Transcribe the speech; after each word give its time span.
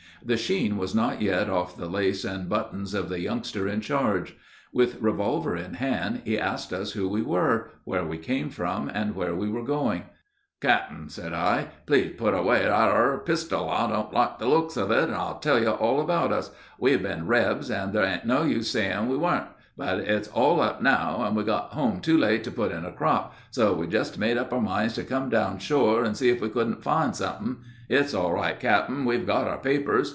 The 0.23 0.37
sheen 0.37 0.77
was 0.77 0.93
not 0.93 1.19
yet 1.19 1.49
off 1.49 1.75
the 1.75 1.87
lace 1.87 2.23
and 2.23 2.47
buttons 2.47 2.93
of 2.93 3.09
the 3.09 3.19
youngster 3.19 3.67
in 3.67 3.81
charge. 3.81 4.35
With 4.71 5.01
revolver 5.01 5.57
in 5.57 5.73
hand 5.73 6.21
he 6.25 6.37
asked 6.37 6.71
us 6.71 6.91
who 6.91 7.09
we 7.09 7.23
were, 7.23 7.71
where 7.85 8.05
we 8.05 8.19
came 8.19 8.51
from, 8.51 8.87
and 8.87 9.15
where 9.15 9.33
we 9.33 9.49
were 9.49 9.63
going. 9.63 10.03
"Cap'n," 10.61 11.09
said 11.09 11.33
I, 11.33 11.69
"please 11.87 12.13
put 12.19 12.35
away 12.35 12.59
that 12.59 12.69
ar 12.69 13.17
pistol, 13.17 13.67
I 13.67 13.89
don't 13.89 14.13
like 14.13 14.37
the 14.37 14.45
looks 14.45 14.77
of 14.77 14.91
it, 14.91 15.05
and 15.05 15.15
I'll 15.15 15.39
tell 15.39 15.59
you 15.59 15.69
all 15.71 15.99
about 15.99 16.31
us. 16.31 16.51
We've 16.79 17.01
been 17.01 17.25
rebs 17.25 17.71
and 17.71 17.91
there 17.91 18.05
ain't 18.05 18.25
no 18.27 18.43
use 18.43 18.69
saying 18.69 19.09
we 19.09 19.17
weren't; 19.17 19.47
but 19.75 20.01
it's 20.01 20.27
all 20.27 20.61
up 20.61 20.83
now, 20.83 21.23
and 21.25 21.35
we 21.35 21.43
got 21.43 21.73
home 21.73 21.99
too 21.99 22.19
late 22.19 22.43
to 22.43 22.51
put 22.51 22.71
in 22.71 22.85
a 22.85 22.91
crop, 22.91 23.33
so 23.49 23.73
we 23.73 23.87
just 23.87 24.19
made 24.19 24.37
up 24.37 24.53
our 24.53 24.61
minds 24.61 24.93
to 24.95 25.03
come 25.03 25.29
down 25.29 25.57
shore 25.57 26.03
and 26.03 26.15
see 26.15 26.29
if 26.29 26.41
we 26.41 26.49
couldn't 26.49 26.83
find 26.83 27.15
something. 27.15 27.57
It's 27.89 28.13
all 28.13 28.33
right, 28.33 28.59
Cap'n; 28.59 29.03
we've 29.03 29.25
got 29.25 29.47
our 29.47 29.57
papers. 29.57 30.09